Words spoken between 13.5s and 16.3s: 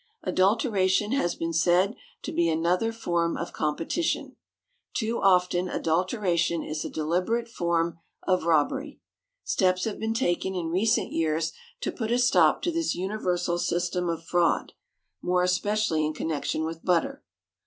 system of fraud, more especially in